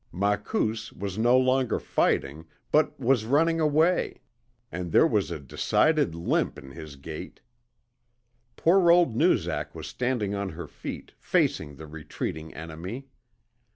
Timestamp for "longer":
1.37-1.77